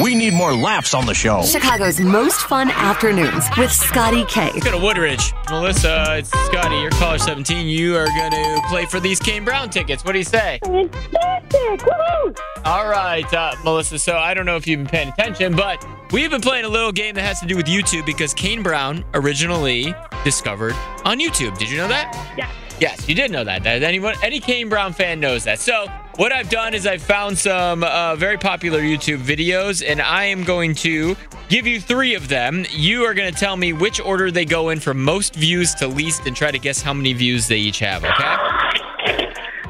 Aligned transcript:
We 0.00 0.14
need 0.14 0.32
more 0.32 0.52
laughs 0.52 0.92
on 0.92 1.06
the 1.06 1.14
show. 1.14 1.42
Chicago's 1.42 2.00
most 2.00 2.40
fun 2.42 2.70
afternoons 2.70 3.44
with 3.56 3.70
Scotty 3.70 4.24
K. 4.24 4.50
Go 4.60 4.72
to 4.72 4.78
Woodridge. 4.78 5.32
Melissa, 5.48 6.16
it's 6.18 6.30
Scotty. 6.30 6.76
You're 6.76 6.90
caller 6.92 7.18
17. 7.18 7.68
You 7.68 7.96
are 7.96 8.06
going 8.06 8.32
to 8.32 8.62
play 8.68 8.86
for 8.86 8.98
these 8.98 9.20
Kane 9.20 9.44
Brown 9.44 9.70
tickets. 9.70 10.04
What 10.04 10.12
do 10.12 10.18
you 10.18 10.24
say? 10.24 10.58
Fantastic! 10.64 11.80
Woohoo! 11.80 12.36
All 12.64 12.88
right, 12.88 13.32
uh, 13.32 13.54
Melissa. 13.62 13.98
So 14.00 14.16
I 14.16 14.34
don't 14.34 14.46
know 14.46 14.56
if 14.56 14.66
you've 14.66 14.80
been 14.80 14.88
paying 14.88 15.08
attention, 15.10 15.54
but 15.54 15.86
we've 16.10 16.30
been 16.30 16.40
playing 16.40 16.64
a 16.64 16.68
little 16.68 16.92
game 16.92 17.14
that 17.14 17.22
has 17.22 17.38
to 17.40 17.46
do 17.46 17.56
with 17.56 17.66
YouTube 17.66 18.04
because 18.04 18.34
Kane 18.34 18.62
Brown 18.64 19.04
originally 19.14 19.94
discovered 20.24 20.74
on 21.04 21.20
YouTube. 21.20 21.56
Did 21.56 21.70
you 21.70 21.76
know 21.76 21.88
that? 21.88 22.12
Yes. 22.36 22.50
Yes, 22.80 23.08
you 23.08 23.14
did 23.14 23.30
know 23.30 23.44
that. 23.44 23.62
That 23.62 23.82
anyone, 23.82 24.14
any 24.22 24.40
Kane 24.40 24.68
Brown 24.68 24.92
fan 24.92 25.20
knows 25.20 25.44
that. 25.44 25.60
So 25.60 25.86
what 26.16 26.32
I've 26.32 26.48
done 26.48 26.74
is 26.74 26.86
I've 26.86 27.02
found 27.02 27.38
some 27.38 27.84
uh, 27.84 28.16
very 28.16 28.36
popular 28.36 28.80
YouTube 28.80 29.18
videos, 29.18 29.84
and 29.86 30.00
I 30.02 30.24
am 30.24 30.44
going 30.44 30.74
to 30.76 31.16
give 31.48 31.66
you 31.66 31.80
three 31.80 32.14
of 32.14 32.28
them. 32.28 32.64
You 32.70 33.04
are 33.04 33.14
going 33.14 33.32
to 33.32 33.38
tell 33.38 33.56
me 33.56 33.72
which 33.72 34.00
order 34.00 34.30
they 34.30 34.44
go 34.44 34.70
in 34.70 34.80
from 34.80 35.02
most 35.02 35.34
views 35.34 35.74
to 35.76 35.86
least, 35.86 36.26
and 36.26 36.36
try 36.36 36.50
to 36.50 36.58
guess 36.58 36.82
how 36.82 36.92
many 36.92 37.12
views 37.12 37.46
they 37.46 37.58
each 37.58 37.78
have. 37.78 38.04
Okay? 38.04 38.36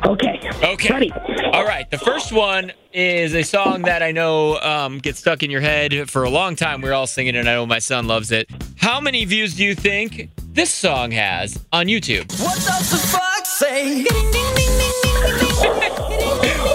Okay. 0.06 0.50
Okay. 0.62 0.92
Ready. 0.92 1.12
All 1.52 1.64
right. 1.64 1.90
The 1.90 1.98
first 1.98 2.32
one 2.32 2.72
is 2.92 3.34
a 3.34 3.42
song 3.42 3.82
that 3.82 4.02
I 4.02 4.12
know 4.12 4.58
um, 4.60 4.98
gets 4.98 5.18
stuck 5.18 5.42
in 5.42 5.50
your 5.50 5.60
head 5.60 6.10
for 6.10 6.24
a 6.24 6.30
long 6.30 6.56
time. 6.56 6.80
We're 6.80 6.92
all 6.92 7.06
singing 7.06 7.34
it, 7.34 7.38
and 7.38 7.48
I 7.48 7.54
know 7.54 7.66
my 7.66 7.78
son 7.78 8.06
loves 8.06 8.32
it. 8.32 8.48
How 8.76 9.00
many 9.00 9.24
views 9.24 9.54
do 9.54 9.64
you 9.64 9.74
think 9.74 10.30
this 10.54 10.70
song 10.70 11.10
has 11.10 11.62
on 11.72 11.86
YouTube? 11.86 12.30
What 12.40 12.54
does 12.54 12.90
the 12.90 12.96
fox 12.96 13.58
say? 13.58 14.06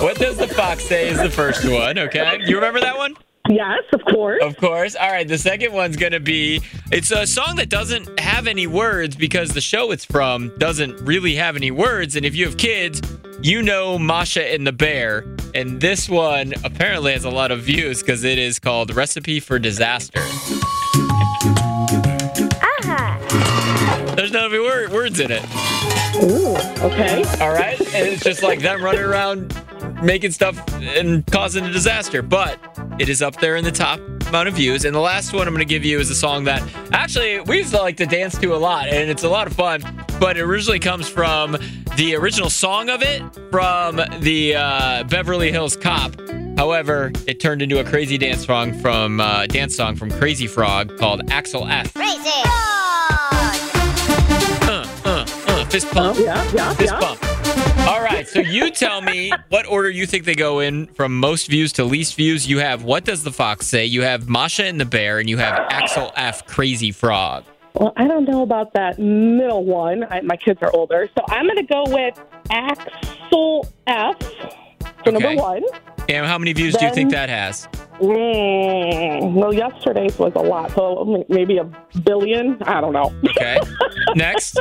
What 0.02 0.18
does 0.18 0.38
the 0.38 0.48
fox 0.48 0.86
say 0.86 1.10
is 1.10 1.22
the 1.22 1.30
first 1.30 1.68
one, 1.70 2.00
okay? 2.00 2.40
You 2.46 2.56
remember 2.56 2.80
that 2.80 2.98
one? 2.98 3.16
Yes, 3.50 3.84
of 3.92 4.00
course. 4.06 4.42
Of 4.42 4.56
course. 4.56 4.96
All 4.96 5.12
right, 5.12 5.28
the 5.28 5.38
second 5.38 5.74
one's 5.74 5.98
going 5.98 6.14
to 6.14 6.22
be 6.22 6.62
it's 6.90 7.12
a 7.12 7.28
song 7.28 7.58
that 7.58 7.68
doesn't 7.68 8.18
have 8.18 8.48
any 8.48 8.66
words 8.66 9.18
because 9.18 9.50
the 9.50 9.60
show 9.60 9.92
it's 9.92 10.06
from 10.06 10.58
doesn't 10.58 11.02
really 11.02 11.36
have 11.36 11.58
any 11.58 11.70
words 11.72 12.16
and 12.16 12.26
if 12.26 12.34
you 12.34 12.46
have 12.46 12.58
kids, 12.58 13.02
you 13.42 13.62
know 13.62 14.00
Masha 14.00 14.54
and 14.54 14.66
the 14.66 14.72
Bear. 14.72 15.26
And 15.54 15.82
this 15.82 16.08
one 16.08 16.54
apparently 16.64 17.12
has 17.12 17.26
a 17.26 17.30
lot 17.30 17.52
of 17.52 17.62
views 17.62 18.02
because 18.02 18.24
it 18.24 18.38
is 18.38 18.58
called 18.58 18.96
Recipe 18.96 19.42
for 19.42 19.60
Disaster. 19.60 20.22
There's 24.30 24.52
no 24.52 24.62
word, 24.62 24.92
words 24.92 25.20
in 25.20 25.32
it. 25.32 25.44
Ooh, 26.22 26.56
okay. 26.86 27.24
All 27.42 27.52
right. 27.52 27.80
And 27.80 28.08
it's 28.08 28.24
just 28.24 28.44
like 28.44 28.60
them 28.60 28.84
running 28.84 29.02
around 29.02 29.56
making 30.04 30.32
stuff 30.34 30.62
and 30.74 31.26
causing 31.28 31.66
a 31.66 31.72
disaster. 31.72 32.22
But 32.22 32.60
it 33.00 33.10
is 33.10 33.24
up 33.24 33.38
there 33.38 33.56
in 33.56 33.64
the 33.64 33.72
top 33.72 34.00
amount 34.28 34.48
of 34.48 34.54
views. 34.54 34.86
And 34.86 34.94
the 34.94 35.00
last 35.00 35.34
one 35.34 35.48
I'm 35.48 35.54
going 35.56 35.66
to 35.68 35.74
give 35.74 35.84
you 35.84 36.00
is 36.00 36.12
a 36.12 36.16
song 36.16 36.44
that 36.44 36.62
actually 36.94 37.40
we 37.40 37.58
used 37.58 37.72
to 37.72 37.80
like 37.80 37.98
to 37.98 38.06
dance 38.06 38.38
to 38.38 38.54
a 38.54 38.58
lot, 38.58 38.88
and 38.90 39.10
it's 39.10 39.24
a 39.24 39.30
lot 39.30 39.48
of 39.48 39.54
fun. 39.54 39.82
But 40.20 40.38
it 40.38 40.42
originally 40.42 40.80
comes 40.80 41.10
from 41.10 41.58
the 41.98 42.16
original 42.16 42.52
song 42.52 42.90
of 42.90 43.02
it 43.02 43.24
from 43.50 44.00
the 44.20 44.56
uh, 44.58 45.06
Beverly 45.06 45.52
Hills 45.52 45.76
Cop. 45.76 46.14
However, 46.56 47.12
it 47.26 47.40
turned 47.40 47.64
into 47.64 47.80
a 47.80 47.84
crazy 47.84 48.20
dance 48.20 48.46
song 48.46 48.80
from 48.80 49.22
uh, 49.22 49.48
dance 49.48 49.76
song 49.76 49.96
from 49.96 50.12
Crazy 50.12 50.46
Frog 50.46 51.00
called 51.00 51.32
Axel 51.32 51.66
F. 51.68 51.96
fist 55.70 55.90
pump. 55.92 56.18
Yeah, 56.20 56.52
yeah, 56.52 56.74
Fist 56.74 56.94
yeah. 56.94 57.00
bump. 57.00 57.24
All 57.88 58.02
right, 58.02 58.28
so 58.28 58.40
you 58.40 58.70
tell 58.72 59.02
me 59.02 59.32
what 59.50 59.66
order 59.66 59.90
you 59.90 60.06
think 60.06 60.26
they 60.26 60.36
go 60.36 60.60
in 60.60 60.88
from 60.88 61.18
most 61.18 61.48
views 61.50 61.74
to 61.74 61.84
least 61.84 62.16
views. 62.16 62.48
You 62.48 62.60
have 62.60 62.84
What 62.84 63.06
Does 63.06 63.24
the 63.24 63.32
Fox 63.32 63.68
Say? 63.68 63.86
You 63.86 64.04
have 64.04 64.28
Masha 64.30 64.66
and 64.66 64.80
the 64.80 64.86
Bear, 64.86 65.20
and 65.20 65.30
you 65.30 65.38
have 65.38 65.58
Axel 65.72 66.12
F. 66.16 66.46
Crazy 66.46 66.92
Frog. 66.92 67.46
Well, 67.74 67.94
I 67.98 68.08
don't 68.08 68.26
know 68.26 68.42
about 68.42 68.74
that 68.74 69.00
middle 69.00 69.64
one. 69.64 70.06
I, 70.10 70.22
my 70.22 70.36
kids 70.36 70.60
are 70.62 70.72
older, 70.76 71.10
so 71.18 71.24
I'm 71.30 71.46
going 71.46 71.58
to 71.58 71.64
go 71.64 71.84
with 71.88 72.20
Axel 72.52 73.68
F 73.88 74.18
for 75.04 75.12
number 75.12 75.36
one. 75.36 75.64
And 76.10 76.26
how 76.26 76.38
many 76.38 76.54
views 76.54 76.76
do 76.76 76.86
you 76.86 76.94
think 76.94 77.12
that 77.12 77.30
has? 77.30 77.68
Mm, 78.00 79.34
well, 79.34 79.54
yesterday's 79.54 80.18
was 80.18 80.34
a 80.36 80.40
lot, 80.40 80.72
so 80.72 81.26
maybe 81.30 81.58
a 81.58 81.66
billion. 82.04 82.62
I 82.64 82.82
don't 82.82 82.94
know. 82.94 83.14
Okay. 83.30 83.60
Next. 84.16 84.60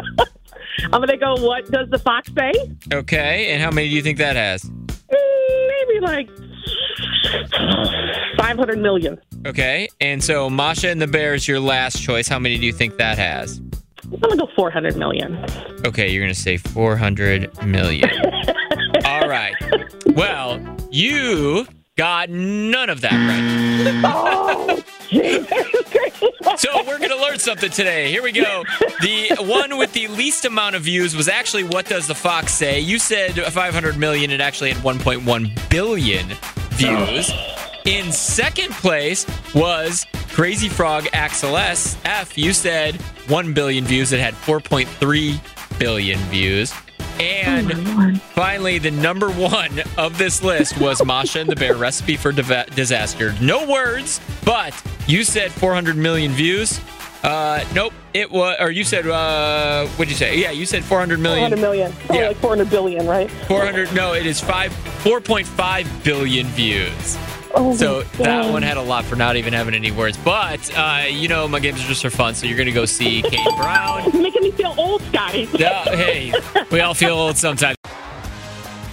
I'm 0.84 0.90
going 1.00 1.08
to 1.08 1.16
go. 1.16 1.34
What 1.36 1.70
does 1.70 1.88
the 1.90 1.98
fox 1.98 2.30
say? 2.36 2.52
Okay, 2.92 3.50
and 3.52 3.62
how 3.62 3.70
many 3.70 3.88
do 3.88 3.94
you 3.94 4.02
think 4.02 4.18
that 4.18 4.36
has? 4.36 4.62
Mm, 4.64 5.68
maybe 5.68 6.00
like 6.00 6.28
500 8.38 8.78
million. 8.78 9.20
Okay, 9.46 9.88
and 10.00 10.22
so 10.22 10.48
Masha 10.48 10.88
and 10.88 11.00
the 11.00 11.06
Bear 11.06 11.34
is 11.34 11.46
your 11.48 11.60
last 11.60 12.00
choice. 12.02 12.28
How 12.28 12.38
many 12.38 12.58
do 12.58 12.66
you 12.66 12.72
think 12.72 12.96
that 12.98 13.18
has? 13.18 13.60
I'm 14.04 14.20
going 14.20 14.38
to 14.38 14.46
go 14.46 14.48
400 14.56 14.96
million. 14.96 15.44
Okay, 15.84 16.10
you're 16.10 16.22
going 16.22 16.34
to 16.34 16.40
say 16.40 16.56
400 16.56 17.62
million. 17.64 18.08
All 19.04 19.28
right. 19.28 19.54
Well, 20.06 20.58
you 20.90 21.66
got 21.96 22.30
none 22.30 22.88
of 22.90 23.00
that 23.02 23.12
right. 23.12 24.04
Oh, 24.04 24.66
Jesus 24.66 24.78
Christ. 24.78 24.86
So 24.86 24.87
we're 27.38 27.54
going 27.54 27.54
to 27.54 27.60
learn 27.60 27.70
something 27.70 27.70
today. 27.70 28.10
Here 28.10 28.22
we 28.22 28.32
go. 28.32 28.64
The 29.00 29.36
one 29.40 29.78
with 29.78 29.92
the 29.92 30.08
least 30.08 30.44
amount 30.44 30.76
of 30.76 30.82
views 30.82 31.14
was 31.14 31.28
actually 31.28 31.64
What 31.64 31.86
Does 31.86 32.06
the 32.06 32.14
Fox 32.14 32.52
Say? 32.52 32.80
You 32.80 32.98
said 32.98 33.34
500 33.34 33.96
million. 33.96 34.30
It 34.30 34.40
actually 34.40 34.72
had 34.72 34.82
1.1 34.82 35.70
billion 35.70 36.26
views. 36.70 37.30
Oh. 37.32 37.80
In 37.84 38.12
second 38.12 38.72
place 38.72 39.26
was 39.54 40.06
Crazy 40.30 40.68
Frog 40.68 41.06
Axel 41.12 41.56
S. 41.56 41.96
F. 42.04 42.36
You 42.36 42.52
said 42.52 42.96
1 43.28 43.54
billion 43.54 43.84
views. 43.84 44.12
It 44.12 44.20
had 44.20 44.34
4.3 44.34 45.78
billion 45.78 46.18
views. 46.30 46.72
And 47.20 47.72
oh, 47.74 48.14
finally, 48.34 48.78
the 48.78 48.92
number 48.92 49.30
one 49.30 49.82
of 49.96 50.18
this 50.18 50.42
list 50.42 50.80
was 50.80 51.04
Masha 51.04 51.40
and 51.40 51.50
the 51.50 51.56
Bear 51.56 51.76
Recipe 51.76 52.16
for 52.16 52.30
Diva- 52.30 52.66
Disaster. 52.74 53.34
No 53.40 53.66
words, 53.68 54.20
but 54.44 54.74
you 55.08 55.24
said 55.24 55.50
400 55.50 55.96
million 55.96 56.32
views. 56.32 56.80
Uh, 57.22 57.64
nope, 57.74 57.92
it 58.14 58.30
was, 58.30 58.56
or 58.60 58.70
you 58.70 58.84
said, 58.84 59.06
uh, 59.06 59.86
what'd 59.96 60.10
you 60.10 60.16
say? 60.16 60.38
Yeah, 60.38 60.52
you 60.52 60.64
said 60.66 60.84
400 60.84 61.18
million. 61.18 61.50
400 61.50 61.60
million. 61.60 61.92
Oh, 62.10 62.14
Yeah. 62.14 62.28
like 62.28 62.36
400 62.36 62.70
billion, 62.70 63.06
right? 63.06 63.28
400, 63.30 63.92
no, 63.94 64.12
it 64.14 64.24
is 64.24 64.40
five, 64.40 64.72
4.5 65.02 66.04
billion 66.04 66.46
views. 66.48 67.18
Oh, 67.54 67.74
So 67.74 68.02
that 68.18 68.52
one 68.52 68.62
had 68.62 68.76
a 68.76 68.82
lot 68.82 69.04
for 69.04 69.16
not 69.16 69.36
even 69.36 69.52
having 69.52 69.74
any 69.74 69.90
words. 69.90 70.16
But, 70.18 70.70
uh, 70.76 71.06
you 71.08 71.28
know, 71.28 71.48
my 71.48 71.58
games 71.58 71.82
are 71.82 71.88
just 71.88 72.02
for 72.02 72.10
fun, 72.10 72.34
so 72.34 72.46
you're 72.46 72.56
going 72.58 72.66
to 72.66 72.72
go 72.72 72.84
see 72.84 73.22
Kane 73.22 73.56
Brown. 73.56 74.04
Making 74.22 74.42
me 74.42 74.50
feel 74.52 74.74
old, 74.78 75.02
Scotty. 75.02 75.48
Yeah, 75.54 75.84
hey, 75.84 76.32
we 76.70 76.80
all 76.80 76.94
feel 76.94 77.14
old 77.16 77.36
sometimes. 77.36 77.77